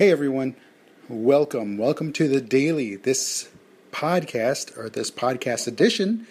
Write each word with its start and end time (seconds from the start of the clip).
Hey 0.00 0.10
everyone, 0.10 0.56
welcome. 1.10 1.76
Welcome 1.76 2.14
to 2.14 2.26
the 2.26 2.40
daily. 2.40 2.96
This 2.96 3.50
podcast, 3.92 4.74
or 4.78 4.88
this 4.88 5.10
podcast 5.10 5.68
edition, 5.68 6.26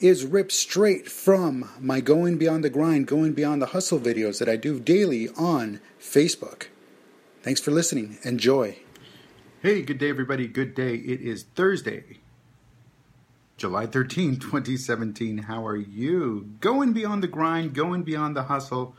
is 0.00 0.24
ripped 0.24 0.50
straight 0.50 1.08
from 1.08 1.70
my 1.78 2.00
Going 2.00 2.36
Beyond 2.36 2.64
the 2.64 2.68
Grind, 2.68 3.06
Going 3.06 3.32
Beyond 3.32 3.62
the 3.62 3.66
Hustle 3.66 4.00
videos 4.00 4.40
that 4.40 4.48
I 4.48 4.56
do 4.56 4.80
daily 4.80 5.28
on 5.36 5.78
Facebook. 6.00 6.64
Thanks 7.42 7.60
for 7.60 7.70
listening. 7.70 8.18
Enjoy. 8.24 8.78
Hey, 9.62 9.82
good 9.82 9.98
day, 9.98 10.10
everybody. 10.10 10.48
Good 10.48 10.74
day. 10.74 10.96
It 10.96 11.20
is 11.20 11.44
Thursday, 11.54 12.18
July 13.56 13.86
13, 13.86 14.40
2017. 14.40 15.38
How 15.38 15.64
are 15.64 15.76
you? 15.76 16.50
Going 16.58 16.92
beyond 16.92 17.22
the 17.22 17.28
grind, 17.28 17.72
going 17.72 18.02
beyond 18.02 18.34
the 18.34 18.42
hustle, 18.42 18.96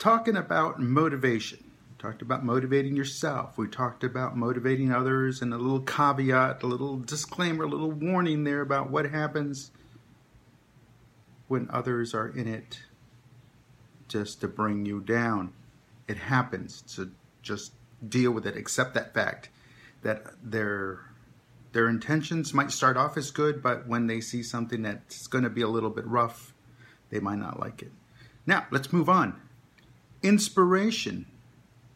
talking 0.00 0.36
about 0.36 0.80
motivation 0.80 1.64
talked 2.04 2.20
about 2.20 2.44
motivating 2.44 2.94
yourself. 2.94 3.56
We 3.56 3.66
talked 3.66 4.04
about 4.04 4.36
motivating 4.36 4.92
others 4.92 5.40
and 5.40 5.54
a 5.54 5.56
little 5.56 5.80
caveat, 5.80 6.62
a 6.62 6.66
little 6.66 6.98
disclaimer, 6.98 7.64
a 7.64 7.66
little 7.66 7.90
warning 7.90 8.44
there 8.44 8.60
about 8.60 8.90
what 8.90 9.10
happens 9.10 9.70
when 11.48 11.66
others 11.72 12.12
are 12.12 12.28
in 12.28 12.46
it 12.46 12.80
just 14.06 14.42
to 14.42 14.48
bring 14.48 14.84
you 14.84 15.00
down. 15.00 15.54
It 16.06 16.18
happens. 16.18 16.82
So 16.84 17.08
just 17.40 17.72
deal 18.06 18.32
with 18.32 18.46
it. 18.46 18.54
Accept 18.54 18.92
that 18.92 19.14
fact 19.14 19.48
that 20.02 20.26
their 20.42 21.00
their 21.72 21.88
intentions 21.88 22.52
might 22.52 22.70
start 22.70 22.98
off 22.98 23.16
as 23.16 23.30
good, 23.30 23.62
but 23.62 23.88
when 23.88 24.08
they 24.08 24.20
see 24.20 24.42
something 24.42 24.82
that's 24.82 25.26
going 25.26 25.44
to 25.44 25.50
be 25.50 25.62
a 25.62 25.68
little 25.68 25.88
bit 25.88 26.06
rough, 26.06 26.52
they 27.08 27.18
might 27.18 27.38
not 27.38 27.58
like 27.58 27.80
it. 27.80 27.92
Now, 28.46 28.66
let's 28.70 28.92
move 28.92 29.08
on. 29.08 29.40
Inspiration 30.22 31.26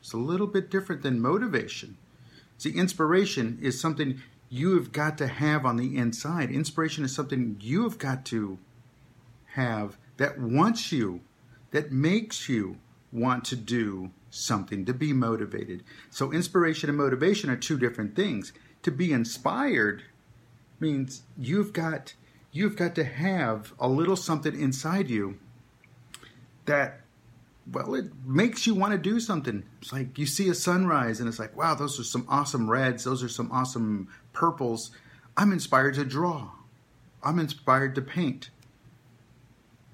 it's 0.00 0.12
a 0.12 0.18
little 0.18 0.46
bit 0.46 0.70
different 0.70 1.02
than 1.02 1.20
motivation. 1.20 1.96
See, 2.56 2.70
inspiration 2.70 3.58
is 3.62 3.80
something 3.80 4.20
you 4.48 4.76
have 4.76 4.92
got 4.92 5.18
to 5.18 5.26
have 5.26 5.66
on 5.66 5.76
the 5.76 5.96
inside. 5.96 6.50
Inspiration 6.50 7.04
is 7.04 7.14
something 7.14 7.56
you 7.60 7.82
have 7.82 7.98
got 7.98 8.24
to 8.26 8.58
have 9.54 9.96
that 10.16 10.40
wants 10.40 10.90
you, 10.90 11.20
that 11.70 11.92
makes 11.92 12.48
you 12.48 12.78
want 13.12 13.44
to 13.44 13.56
do 13.56 14.10
something, 14.30 14.84
to 14.84 14.94
be 14.94 15.12
motivated. 15.12 15.82
So, 16.10 16.32
inspiration 16.32 16.88
and 16.88 16.98
motivation 16.98 17.50
are 17.50 17.56
two 17.56 17.78
different 17.78 18.14
things. 18.14 18.52
To 18.82 18.90
be 18.90 19.12
inspired 19.12 20.02
means 20.80 21.22
you've 21.36 21.72
got 21.72 22.14
you've 22.52 22.76
got 22.76 22.94
to 22.94 23.04
have 23.04 23.74
a 23.78 23.88
little 23.88 24.16
something 24.16 24.58
inside 24.58 25.10
you 25.10 25.38
that 26.64 27.00
well, 27.72 27.94
it 27.94 28.06
makes 28.24 28.66
you 28.66 28.74
want 28.74 28.92
to 28.92 28.98
do 28.98 29.20
something. 29.20 29.64
It's 29.80 29.92
like 29.92 30.18
you 30.18 30.26
see 30.26 30.48
a 30.48 30.54
sunrise 30.54 31.20
and 31.20 31.28
it's 31.28 31.38
like, 31.38 31.56
wow, 31.56 31.74
those 31.74 31.98
are 32.00 32.04
some 32.04 32.26
awesome 32.28 32.70
reds, 32.70 33.04
those 33.04 33.22
are 33.22 33.28
some 33.28 33.50
awesome 33.52 34.08
purples. 34.32 34.90
I'm 35.36 35.52
inspired 35.52 35.94
to 35.94 36.04
draw. 36.04 36.50
I'm 37.22 37.38
inspired 37.38 37.94
to 37.96 38.02
paint. 38.02 38.50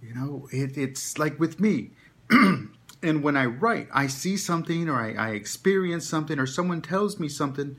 You 0.02 0.14
know, 0.14 0.48
it, 0.52 0.76
it's 0.76 1.18
like 1.18 1.40
with 1.40 1.58
me. 1.58 1.90
and 2.30 3.22
when 3.22 3.36
I 3.36 3.46
write, 3.46 3.88
I 3.92 4.06
see 4.06 4.36
something 4.36 4.88
or 4.88 5.00
I, 5.00 5.12
I 5.14 5.30
experience 5.30 6.06
something 6.06 6.38
or 6.38 6.46
someone 6.46 6.82
tells 6.82 7.18
me 7.18 7.28
something, 7.28 7.76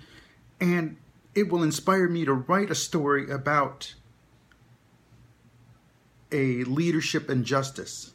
and 0.60 0.98
it 1.34 1.50
will 1.50 1.64
inspire 1.64 2.08
me 2.08 2.26
to 2.26 2.34
write 2.34 2.72
a 2.72 2.76
story 2.76 3.30
about 3.30 3.94
a 6.32 6.64
leadership 6.64 7.30
injustice 7.30 8.15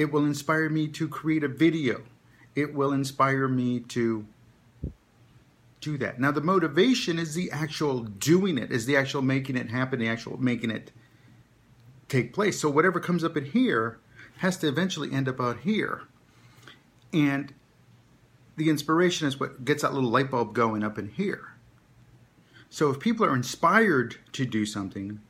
it 0.00 0.10
will 0.10 0.24
inspire 0.24 0.70
me 0.70 0.88
to 0.88 1.06
create 1.06 1.44
a 1.44 1.48
video. 1.48 2.00
It 2.54 2.72
will 2.74 2.90
inspire 2.90 3.46
me 3.46 3.80
to 3.80 4.24
do 5.82 5.98
that. 5.98 6.18
Now, 6.18 6.30
the 6.30 6.40
motivation 6.40 7.18
is 7.18 7.34
the 7.34 7.50
actual 7.50 8.00
doing 8.00 8.56
it, 8.56 8.72
is 8.72 8.86
the 8.86 8.96
actual 8.96 9.20
making 9.20 9.58
it 9.58 9.68
happen, 9.68 9.98
the 9.98 10.08
actual 10.08 10.38
making 10.38 10.70
it 10.70 10.90
take 12.08 12.32
place. 12.32 12.58
So, 12.58 12.70
whatever 12.70 12.98
comes 12.98 13.22
up 13.22 13.36
in 13.36 13.44
here 13.44 13.98
has 14.38 14.56
to 14.58 14.68
eventually 14.68 15.12
end 15.12 15.28
up 15.28 15.38
out 15.38 15.60
here. 15.60 16.04
And 17.12 17.52
the 18.56 18.70
inspiration 18.70 19.28
is 19.28 19.38
what 19.38 19.66
gets 19.66 19.82
that 19.82 19.92
little 19.92 20.08
light 20.08 20.30
bulb 20.30 20.54
going 20.54 20.82
up 20.82 20.98
in 20.98 21.08
here. 21.10 21.56
So, 22.70 22.88
if 22.88 23.00
people 23.00 23.26
are 23.26 23.36
inspired 23.36 24.16
to 24.32 24.46
do 24.46 24.64
something, 24.64 25.20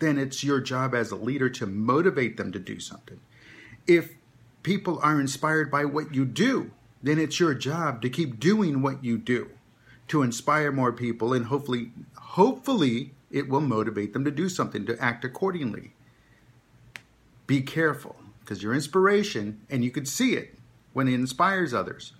then 0.00 0.18
it's 0.18 0.42
your 0.42 0.60
job 0.60 0.92
as 0.92 1.12
a 1.12 1.16
leader 1.16 1.48
to 1.50 1.66
motivate 1.66 2.36
them 2.36 2.50
to 2.50 2.58
do 2.58 2.80
something 2.80 3.20
if 3.86 4.14
people 4.62 4.98
are 5.02 5.20
inspired 5.20 5.70
by 5.70 5.84
what 5.84 6.14
you 6.14 6.24
do, 6.24 6.70
then 7.02 7.18
it's 7.18 7.38
your 7.38 7.54
job 7.54 8.02
to 8.02 8.10
keep 8.10 8.40
doing 8.40 8.82
what 8.82 9.04
you 9.04 9.18
do 9.18 9.50
to 10.08 10.22
inspire 10.22 10.70
more 10.70 10.92
people 10.92 11.32
and 11.32 11.46
hopefully 11.46 11.90
hopefully 12.16 13.12
it 13.30 13.48
will 13.48 13.60
motivate 13.60 14.12
them 14.12 14.24
to 14.24 14.30
do 14.30 14.48
something 14.48 14.86
to 14.86 14.98
act 15.02 15.24
accordingly. 15.24 15.92
Be 17.46 17.60
careful 17.60 18.16
because 18.40 18.62
your 18.62 18.74
inspiration 18.74 19.60
and 19.68 19.84
you 19.84 19.90
could 19.90 20.08
see 20.08 20.34
it 20.34 20.54
when 20.92 21.08
it 21.08 21.14
inspires 21.14 21.74
others. 21.74 22.14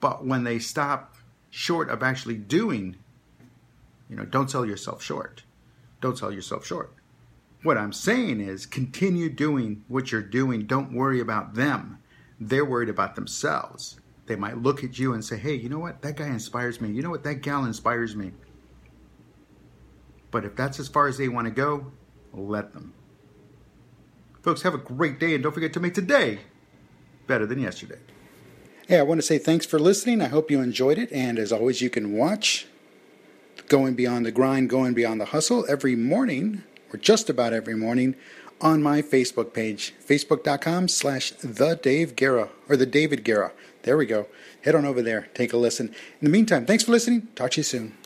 But 0.00 0.24
when 0.24 0.44
they 0.44 0.58
stop 0.58 1.16
short 1.50 1.88
of 1.88 2.02
actually 2.02 2.36
doing, 2.36 2.96
you 4.08 4.16
know, 4.16 4.24
don't 4.24 4.50
sell 4.50 4.64
yourself 4.64 5.02
short. 5.02 5.44
Don't 6.00 6.18
sell 6.18 6.32
yourself 6.32 6.66
short. 6.66 6.92
What 7.66 7.76
I'm 7.76 7.92
saying 7.92 8.40
is 8.40 8.64
continue 8.64 9.28
doing 9.28 9.82
what 9.88 10.12
you're 10.12 10.22
doing. 10.22 10.68
Don't 10.68 10.92
worry 10.92 11.18
about 11.18 11.54
them. 11.54 11.98
They're 12.38 12.64
worried 12.64 12.88
about 12.88 13.16
themselves. 13.16 13.98
They 14.26 14.36
might 14.36 14.62
look 14.62 14.84
at 14.84 15.00
you 15.00 15.12
and 15.12 15.24
say, 15.24 15.36
hey, 15.36 15.54
you 15.54 15.68
know 15.68 15.80
what? 15.80 16.00
That 16.02 16.14
guy 16.14 16.28
inspires 16.28 16.80
me. 16.80 16.92
You 16.92 17.02
know 17.02 17.10
what? 17.10 17.24
That 17.24 17.42
gal 17.42 17.64
inspires 17.64 18.14
me. 18.14 18.30
But 20.30 20.44
if 20.44 20.54
that's 20.54 20.78
as 20.78 20.86
far 20.86 21.08
as 21.08 21.18
they 21.18 21.28
want 21.28 21.46
to 21.46 21.50
go, 21.50 21.90
let 22.32 22.72
them. 22.72 22.94
Folks, 24.42 24.62
have 24.62 24.74
a 24.74 24.78
great 24.78 25.18
day 25.18 25.34
and 25.34 25.42
don't 25.42 25.52
forget 25.52 25.72
to 25.72 25.80
make 25.80 25.94
today 25.94 26.38
better 27.26 27.46
than 27.46 27.58
yesterday. 27.58 27.98
Hey, 28.86 29.00
I 29.00 29.02
want 29.02 29.18
to 29.18 29.26
say 29.26 29.38
thanks 29.38 29.66
for 29.66 29.80
listening. 29.80 30.22
I 30.22 30.28
hope 30.28 30.52
you 30.52 30.60
enjoyed 30.60 30.98
it. 30.98 31.10
And 31.10 31.36
as 31.36 31.50
always, 31.50 31.80
you 31.80 31.90
can 31.90 32.12
watch 32.12 32.68
Going 33.66 33.94
Beyond 33.94 34.24
the 34.24 34.30
Grind, 34.30 34.70
Going 34.70 34.94
Beyond 34.94 35.20
the 35.20 35.24
Hustle 35.24 35.66
every 35.68 35.96
morning 35.96 36.62
or 36.92 36.98
just 36.98 37.28
about 37.30 37.52
every 37.52 37.74
morning 37.74 38.16
on 38.60 38.82
my 38.82 39.02
Facebook 39.02 39.52
page, 39.52 39.94
facebook.com 40.06 40.88
slash 40.88 41.32
the 41.32 41.74
Dave 41.76 42.16
Guerra, 42.16 42.48
or 42.68 42.76
the 42.76 42.86
David 42.86 43.24
Guerra. 43.24 43.52
There 43.82 43.96
we 43.96 44.06
go. 44.06 44.26
Head 44.62 44.74
on 44.74 44.84
over 44.84 45.02
there, 45.02 45.28
take 45.34 45.52
a 45.52 45.56
listen. 45.56 45.88
In 45.88 46.24
the 46.24 46.30
meantime, 46.30 46.66
thanks 46.66 46.84
for 46.84 46.92
listening. 46.92 47.28
Talk 47.34 47.52
to 47.52 47.60
you 47.60 47.64
soon. 47.64 47.96